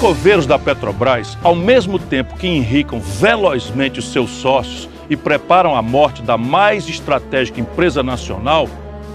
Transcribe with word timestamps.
coveiros 0.00 0.46
da 0.46 0.58
Petrobras, 0.58 1.36
ao 1.42 1.54
mesmo 1.54 1.98
tempo 1.98 2.34
que 2.36 2.48
enricam 2.48 2.98
velozmente 2.98 3.98
os 3.98 4.10
seus 4.10 4.30
sócios 4.30 4.88
e 5.10 5.16
preparam 5.16 5.76
a 5.76 5.82
morte 5.82 6.22
da 6.22 6.38
mais 6.38 6.88
estratégica 6.88 7.60
empresa 7.60 8.02
nacional, 8.02 8.66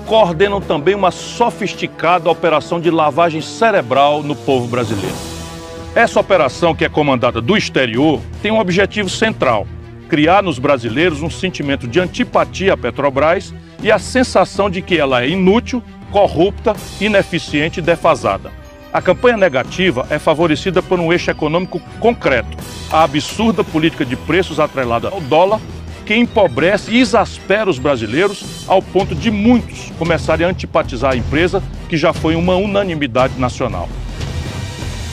coordenam 0.05 0.61
também 0.61 0.93
uma 0.93 1.09
sofisticada 1.09 2.29
operação 2.29 2.79
de 2.79 2.91
lavagem 2.91 3.41
cerebral 3.41 4.21
no 4.21 4.35
povo 4.35 4.67
brasileiro. 4.67 5.15
Essa 5.95 6.19
operação, 6.19 6.75
que 6.75 6.85
é 6.85 6.89
comandada 6.89 7.41
do 7.41 7.57
exterior, 7.57 8.21
tem 8.43 8.51
um 8.51 8.59
objetivo 8.59 9.09
central: 9.09 9.65
criar 10.07 10.43
nos 10.43 10.59
brasileiros 10.59 11.23
um 11.23 11.31
sentimento 11.31 11.87
de 11.87 11.99
antipatia 11.99 12.73
à 12.73 12.77
Petrobras 12.77 13.55
e 13.81 13.91
a 13.91 13.97
sensação 13.97 14.69
de 14.69 14.83
que 14.83 14.95
ela 14.95 15.23
é 15.23 15.29
inútil, 15.29 15.81
corrupta, 16.11 16.75
ineficiente 17.01 17.79
e 17.79 17.83
defasada. 17.83 18.64
A 18.95 19.01
campanha 19.01 19.35
negativa 19.35 20.07
é 20.09 20.17
favorecida 20.17 20.81
por 20.81 21.01
um 21.01 21.11
eixo 21.11 21.29
econômico 21.29 21.81
concreto, 21.99 22.55
a 22.89 23.03
absurda 23.03 23.61
política 23.61 24.05
de 24.05 24.15
preços 24.15 24.57
atrelada 24.57 25.09
ao 25.09 25.19
dólar, 25.19 25.59
que 26.05 26.15
empobrece 26.15 26.91
e 26.91 27.01
exaspera 27.01 27.69
os 27.69 27.77
brasileiros 27.77 28.63
ao 28.65 28.81
ponto 28.81 29.13
de 29.13 29.29
muitos 29.29 29.91
começarem 29.99 30.47
a 30.47 30.49
antipatizar 30.49 31.11
a 31.11 31.17
empresa, 31.17 31.61
que 31.89 31.97
já 31.97 32.13
foi 32.13 32.37
uma 32.37 32.55
unanimidade 32.55 33.37
nacional. 33.37 33.89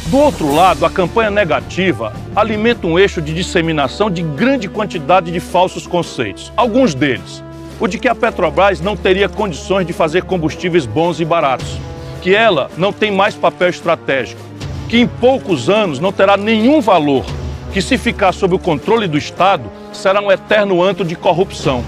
Do 0.07 0.17
outro 0.17 0.55
lado, 0.55 0.87
a 0.87 0.91
campanha 0.91 1.33
negativa 1.33 2.13
alimenta 2.37 2.87
um 2.87 2.97
eixo 2.97 3.21
de 3.21 3.35
disseminação 3.35 4.09
de 4.09 4.23
grande 4.23 4.69
quantidade 4.69 5.33
de 5.33 5.41
falsos 5.41 5.89
conceitos. 5.89 6.53
Alguns 6.57 6.95
deles, 6.95 7.43
o 7.81 7.89
de 7.89 7.99
que 7.99 8.07
a 8.07 8.15
Petrobras 8.15 8.81
não 8.81 8.97
teria 8.97 9.29
condições 9.29 9.85
de 9.85 9.93
fazer 9.93 10.23
combustíveis 10.23 10.87
bons 10.87 11.19
e 11.19 11.25
baratos 11.25 11.81
que 12.23 12.35
ela 12.35 12.71
não 12.79 12.93
tem 12.93 13.11
mais 13.11 13.35
papel 13.35 13.69
estratégico, 13.69 14.41
que 14.89 14.97
em 14.97 15.07
poucos 15.07 15.69
anos 15.69 15.99
não 15.99 16.13
terá 16.13 16.37
nenhum 16.37 16.81
valor, 16.81 17.25
que 17.73 17.83
se 17.83 17.99
ficar 17.99 18.33
sob 18.33 18.55
o 18.55 18.59
controle 18.61 19.09
do 19.09 19.19
Estado 19.19 19.65
será 19.93 20.21
um 20.21 20.31
eterno 20.31 20.81
antro 20.83 21.05
de 21.05 21.17
corrupção, 21.17 21.85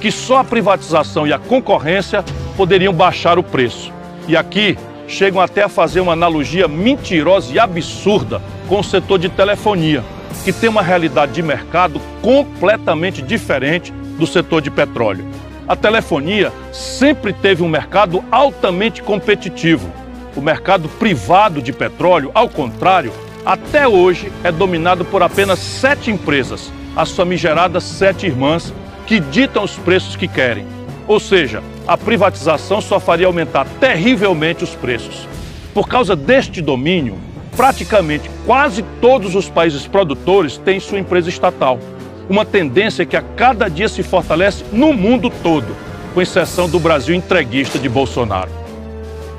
que 0.00 0.10
só 0.10 0.38
a 0.38 0.44
privatização 0.44 1.26
e 1.26 1.32
a 1.32 1.38
concorrência 1.38 2.24
poderiam 2.56 2.94
baixar 2.94 3.38
o 3.38 3.42
preço. 3.42 3.92
E 4.26 4.34
aqui 4.36 4.78
chegam 5.06 5.40
até 5.40 5.62
a 5.62 5.68
fazer 5.68 6.00
uma 6.00 6.14
analogia 6.14 6.66
mentirosa 6.66 7.52
e 7.52 7.58
absurda 7.58 8.40
com 8.68 8.80
o 8.80 8.84
setor 8.84 9.18
de 9.18 9.28
telefonia, 9.28 10.02
que 10.44 10.52
tem 10.52 10.70
uma 10.70 10.82
realidade 10.82 11.32
de 11.32 11.42
mercado 11.42 12.00
completamente 12.22 13.20
diferente 13.20 13.92
do 14.18 14.26
setor 14.26 14.62
de 14.62 14.70
petróleo 14.70 15.26
a 15.66 15.74
telefonia 15.74 16.52
sempre 16.72 17.32
teve 17.32 17.62
um 17.62 17.68
mercado 17.68 18.22
altamente 18.30 19.02
competitivo. 19.02 19.90
O 20.36 20.40
mercado 20.40 20.88
privado 20.88 21.62
de 21.62 21.72
petróleo, 21.72 22.30
ao 22.34 22.48
contrário, 22.48 23.12
até 23.46 23.86
hoje 23.86 24.30
é 24.42 24.52
dominado 24.52 25.04
por 25.04 25.22
apenas 25.22 25.58
sete 25.58 26.10
empresas, 26.10 26.72
as 26.96 27.12
famigeradas 27.12 27.84
sete 27.84 28.26
irmãs, 28.26 28.72
que 29.06 29.20
ditam 29.20 29.64
os 29.64 29.76
preços 29.76 30.16
que 30.16 30.28
querem. 30.28 30.66
Ou 31.06 31.20
seja, 31.20 31.62
a 31.86 31.96
privatização 31.96 32.80
só 32.80 32.98
faria 32.98 33.26
aumentar 33.26 33.66
terrivelmente 33.78 34.64
os 34.64 34.74
preços. 34.74 35.28
Por 35.72 35.88
causa 35.88 36.16
deste 36.16 36.62
domínio, 36.62 37.18
praticamente 37.56 38.30
quase 38.46 38.82
todos 39.00 39.34
os 39.34 39.48
países 39.48 39.86
produtores 39.86 40.56
têm 40.58 40.80
sua 40.80 40.98
empresa 40.98 41.28
estatal 41.28 41.78
uma 42.28 42.44
tendência 42.44 43.04
que 43.04 43.16
a 43.16 43.22
cada 43.22 43.68
dia 43.68 43.88
se 43.88 44.02
fortalece 44.02 44.64
no 44.72 44.92
mundo 44.92 45.30
todo, 45.42 45.76
com 46.12 46.22
exceção 46.22 46.68
do 46.68 46.78
Brasil 46.78 47.14
entreguista 47.14 47.78
de 47.78 47.88
Bolsonaro. 47.88 48.50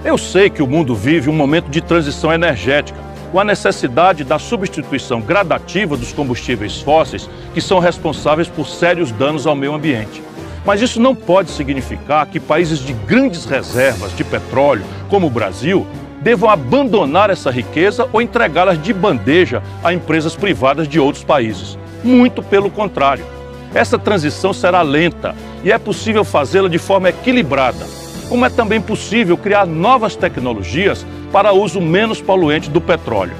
Eu 0.03 0.17
sei 0.17 0.49
que 0.49 0.61
o 0.61 0.67
mundo 0.67 0.93
vive 0.93 1.29
um 1.29 1.33
momento 1.33 1.69
de 1.69 1.81
transição 1.81 2.31
energética, 2.31 2.99
com 3.31 3.39
a 3.39 3.43
necessidade 3.43 4.23
da 4.23 4.37
substituição 4.37 5.19
gradativa 5.19 5.97
dos 5.97 6.13
combustíveis 6.13 6.79
fósseis 6.79 7.29
que 7.53 7.59
são 7.59 7.79
responsáveis 7.79 8.47
por 8.47 8.67
sérios 8.67 9.11
danos 9.11 9.47
ao 9.47 9.55
meio 9.55 9.73
ambiente. 9.73 10.21
Mas 10.63 10.81
isso 10.81 11.01
não 11.01 11.13
pode 11.13 11.51
significar 11.51 12.25
que 12.27 12.39
países 12.39 12.79
de 12.79 12.93
grandes 12.93 13.45
reservas 13.45 14.15
de 14.15 14.23
petróleo, 14.23 14.85
como 15.09 15.27
o 15.27 15.29
Brasil, 15.29 15.85
devam 16.21 16.49
abandonar 16.49 17.29
essa 17.29 17.51
riqueza 17.51 18.07
ou 18.11 18.21
entregá-las 18.21 18.81
de 18.81 18.93
bandeja 18.93 19.61
a 19.83 19.93
empresas 19.93 20.35
privadas 20.35 20.87
de 20.87 20.99
outros 20.99 21.23
países. 21.23 21.77
Muito 22.05 22.43
pelo 22.43 22.69
contrário. 22.69 23.25
Essa 23.73 23.97
transição 23.97 24.53
será 24.53 24.83
lenta 24.83 25.35
e 25.63 25.71
é 25.71 25.77
possível 25.79 26.23
fazê-la 26.23 26.69
de 26.69 26.77
forma 26.77 27.09
equilibrada, 27.09 27.83
como 28.29 28.45
é 28.45 28.49
também 28.51 28.79
possível 28.79 29.35
criar 29.35 29.65
novas 29.65 30.15
tecnologias 30.15 31.03
para 31.31 31.51
uso 31.51 31.81
menos 31.81 32.21
poluente 32.21 32.69
do 32.69 32.79
petróleo. 32.79 33.33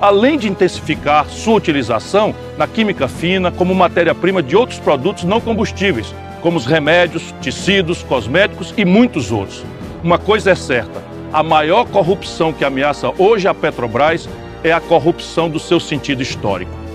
Além 0.00 0.38
de 0.38 0.48
intensificar 0.48 1.28
sua 1.28 1.56
utilização 1.56 2.34
na 2.56 2.66
química 2.66 3.06
fina 3.06 3.50
como 3.52 3.74
matéria-prima 3.74 4.42
de 4.42 4.56
outros 4.56 4.78
produtos 4.78 5.24
não 5.24 5.38
combustíveis, 5.38 6.14
como 6.40 6.56
os 6.56 6.64
remédios, 6.64 7.34
tecidos, 7.42 8.02
cosméticos 8.02 8.72
e 8.78 8.84
muitos 8.86 9.30
outros. 9.30 9.62
Uma 10.02 10.18
coisa 10.18 10.52
é 10.52 10.54
certa: 10.54 11.02
a 11.30 11.42
maior 11.42 11.84
corrupção 11.84 12.50
que 12.50 12.64
ameaça 12.64 13.12
hoje 13.18 13.46
a 13.46 13.52
Petrobras 13.52 14.26
é 14.64 14.72
a 14.72 14.80
corrupção 14.80 15.50
do 15.50 15.60
seu 15.60 15.78
sentido 15.78 16.22
histórico 16.22 16.85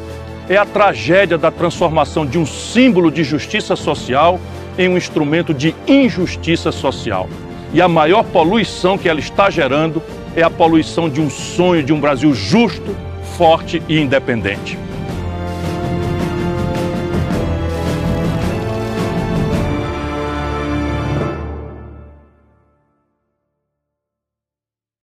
é 0.50 0.58
a 0.58 0.66
tragédia 0.66 1.38
da 1.38 1.52
transformação 1.52 2.26
de 2.26 2.38
um 2.38 2.46
símbolo 2.46 3.12
de 3.12 3.24
justiça 3.24 3.76
social 3.76 4.40
em 4.78 4.90
um 4.90 4.98
instrumento 4.98 5.54
de 5.54 5.76
injustiça 5.88 6.72
social. 6.72 7.30
E 7.74 7.82
a 7.82 7.88
maior 7.88 8.24
poluição 8.24 8.98
que 8.98 9.08
ela 9.08 9.20
está 9.20 9.50
gerando 9.50 10.02
é 10.36 10.44
a 10.44 10.50
poluição 10.50 11.10
de 11.10 11.22
um 11.22 11.30
sonho 11.30 11.84
de 11.84 11.94
um 11.94 12.00
Brasil 12.00 12.34
justo, 12.34 12.96
forte 13.38 13.82
e 13.88 14.00
independente. 14.00 14.78